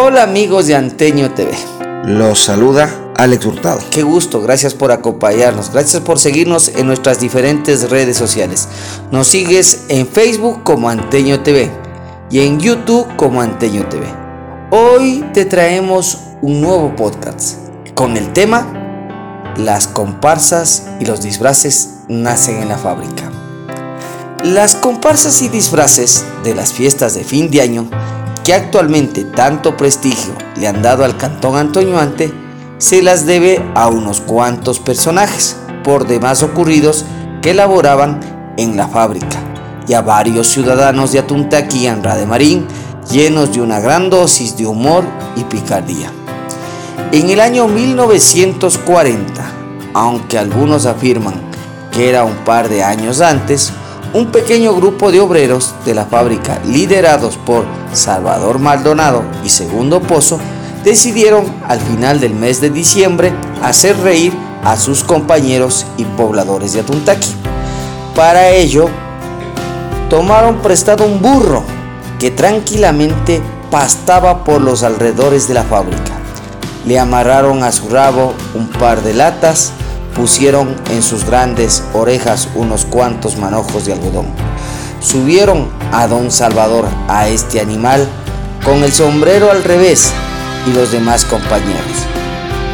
[0.00, 1.50] Hola amigos de Anteño TV.
[2.04, 3.80] Los saluda Alex Hurtado.
[3.90, 8.68] Qué gusto, gracias por acompañarnos, gracias por seguirnos en nuestras diferentes redes sociales.
[9.10, 11.72] Nos sigues en Facebook como Anteño TV
[12.30, 14.06] y en YouTube como Anteño TV.
[14.70, 17.56] Hoy te traemos un nuevo podcast
[17.96, 23.32] con el tema Las comparsas y los disfraces nacen en la fábrica.
[24.44, 27.90] Las comparsas y disfraces de las fiestas de fin de año
[28.48, 32.32] que actualmente tanto prestigio le han dado al Cantón Antoñuante
[32.78, 37.04] se las debe a unos cuantos personajes por demás ocurridos
[37.42, 39.36] que laboraban en la fábrica
[39.86, 42.64] y a varios ciudadanos de Atuntaqui y
[43.12, 45.04] llenos de una gran dosis de humor
[45.36, 46.10] y picardía.
[47.12, 49.44] En el año 1940,
[49.92, 51.34] aunque algunos afirman
[51.92, 53.74] que era un par de años antes,
[54.14, 60.38] un pequeño grupo de obreros de la fábrica, liderados por Salvador Maldonado y Segundo Pozo,
[60.84, 63.32] decidieron al final del mes de diciembre
[63.62, 64.32] hacer reír
[64.64, 67.34] a sus compañeros y pobladores de Atuntaqui.
[68.14, 68.88] Para ello,
[70.08, 71.62] tomaron prestado un burro
[72.18, 73.40] que tranquilamente
[73.70, 76.12] pastaba por los alrededores de la fábrica.
[76.86, 79.72] Le amarraron a su rabo un par de latas,
[80.18, 84.26] pusieron en sus grandes orejas unos cuantos manojos de algodón.
[85.00, 88.06] Subieron a don Salvador a este animal
[88.64, 90.10] con el sombrero al revés
[90.66, 92.04] y los demás compañeros.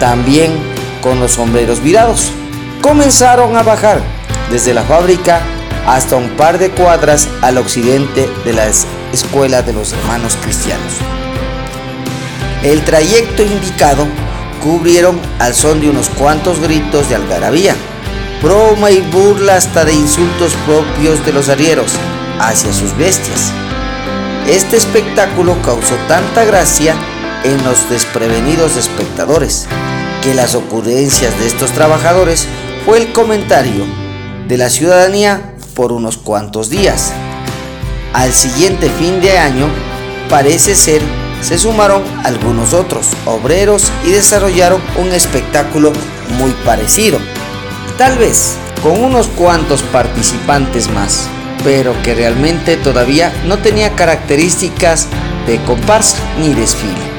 [0.00, 0.50] También
[1.00, 2.32] con los sombreros virados.
[2.82, 4.00] Comenzaron a bajar
[4.50, 5.40] desde la fábrica
[5.86, 8.66] hasta un par de cuadras al occidente de la
[9.12, 10.94] escuela de los hermanos cristianos.
[12.64, 14.06] El trayecto indicado
[14.62, 17.74] cubrieron al son de unos cuantos gritos de algarabía,
[18.42, 21.92] broma y burla hasta de insultos propios de los arrieros
[22.38, 23.52] hacia sus bestias.
[24.48, 26.94] Este espectáculo causó tanta gracia
[27.44, 29.66] en los desprevenidos espectadores
[30.22, 32.46] que las ocurrencias de estos trabajadores
[32.84, 33.84] fue el comentario
[34.48, 37.12] de la ciudadanía por unos cuantos días.
[38.14, 39.68] Al siguiente fin de año,
[40.28, 41.02] parece ser,
[41.40, 45.92] se sumaron algunos otros obreros y desarrollaron un espectáculo
[46.38, 47.18] muy parecido,
[47.96, 51.28] tal vez con unos cuantos participantes más,
[51.64, 55.08] pero que realmente todavía no tenía características
[55.46, 57.18] de comparsa ni desfile.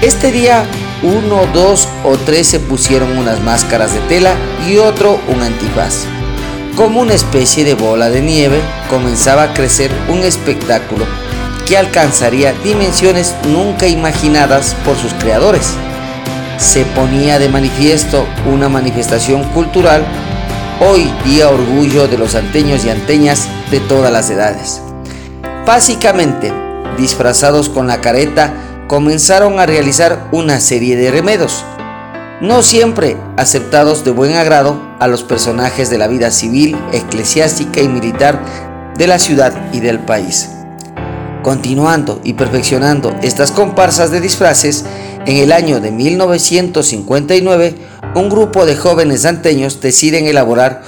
[0.00, 0.64] Este día
[1.02, 4.34] uno, dos o tres se pusieron unas máscaras de tela
[4.68, 6.04] y otro un antifaz.
[6.74, 11.06] Como una especie de bola de nieve, comenzaba a crecer un espectáculo
[11.66, 15.74] que alcanzaría dimensiones nunca imaginadas por sus creadores.
[16.58, 20.04] Se ponía de manifiesto una manifestación cultural,
[20.80, 24.80] hoy día orgullo de los anteños y anteñas de todas las edades.
[25.66, 26.52] Básicamente,
[26.96, 28.54] disfrazados con la careta,
[28.86, 31.64] comenzaron a realizar una serie de remedos
[32.40, 37.88] no siempre aceptados de buen agrado a los personajes de la vida civil, eclesiástica y
[37.88, 38.38] militar
[38.96, 40.55] de la ciudad y del país.
[41.46, 44.84] Continuando y perfeccionando estas comparsas de disfraces,
[45.26, 47.76] en el año de 1959,
[48.16, 50.82] un grupo de jóvenes anteños deciden elaborar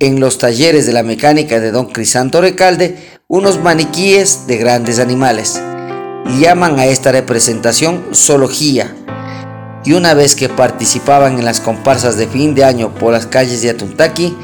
[0.00, 2.96] en los talleres de la mecánica de don Crisanto Recalde
[3.28, 5.62] unos maniquíes de grandes animales.
[6.40, 8.92] Llaman a esta representación zoología
[9.84, 13.62] y una vez que participaban en las comparsas de fin de año por las calles
[13.62, 14.36] de Atuntaqui,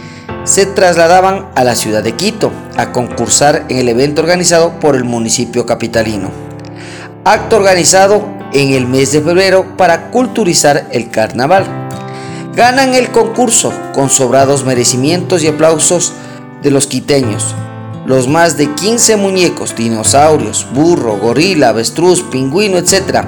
[0.44, 5.04] se trasladaban a la ciudad de Quito a concursar en el evento organizado por el
[5.04, 6.30] municipio capitalino.
[7.24, 11.64] Acto organizado en el mes de febrero para culturizar el carnaval.
[12.54, 16.12] Ganan el concurso con sobrados merecimientos y aplausos
[16.62, 17.54] de los quiteños,
[18.06, 23.24] los más de 15 muñecos, dinosaurios, burro, gorila, avestruz, pingüino, etc.,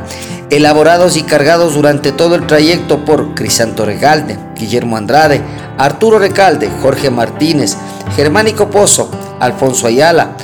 [0.51, 5.41] elaborados y cargados durante todo el trayecto por Crisanto Recalde, Guillermo Andrade,
[5.79, 7.77] Arturo Recalde, Jorge Martínez,
[8.15, 9.11] Germánico Pozo,
[9.41, 10.37] Alfonso Ayala,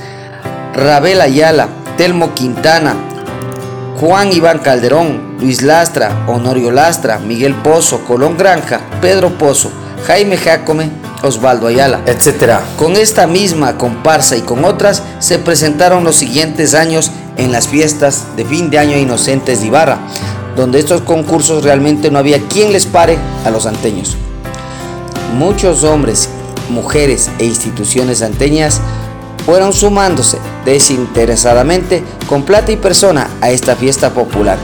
[0.74, 2.94] Rabel Ayala, Telmo Quintana,
[4.00, 9.70] Juan Iván Calderón, Luis Lastra, Honorio Lastra, Miguel Pozo, Colón Granja, Pedro Pozo,
[10.06, 10.90] Jaime Jacome,
[11.22, 12.58] Osvaldo Ayala, etc.
[12.76, 18.36] Con esta misma comparsa y con otras se presentaron los siguientes años en las fiestas
[18.36, 19.98] de fin de año inocentes de Ibarra,
[20.56, 24.16] donde estos concursos realmente no había quien les pare a los anteños.
[25.32, 26.28] Muchos hombres,
[26.68, 28.80] mujeres e instituciones anteñas
[29.46, 34.58] fueron sumándose desinteresadamente con plata y persona a esta fiesta popular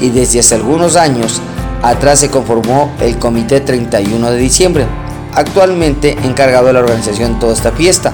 [0.00, 1.40] y desde hace algunos años
[1.82, 4.86] atrás se conformó el Comité 31 de Diciembre,
[5.34, 8.12] actualmente encargado de la organización de toda esta fiesta,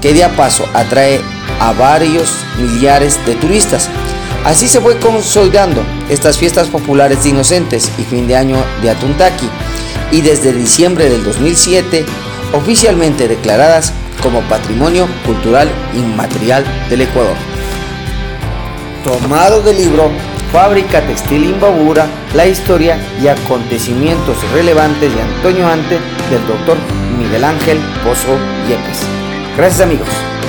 [0.00, 1.20] que de a paso atrae
[1.60, 3.88] a varios millares de turistas.
[4.44, 9.48] Así se fue consolidando estas fiestas populares de inocentes y fin de año de Atuntaqui
[10.10, 12.04] y desde diciembre del 2007
[12.52, 13.92] oficialmente declaradas
[14.22, 17.36] como Patrimonio Cultural Inmaterial del Ecuador.
[19.04, 20.10] Tomado del libro
[20.52, 25.94] Fábrica Textil Imbabura, la historia y acontecimientos relevantes de Antonio Ante
[26.30, 26.76] del doctor
[27.18, 28.36] Miguel Ángel Pozo
[28.66, 29.00] Yepes.
[29.56, 30.28] Gracias amigos.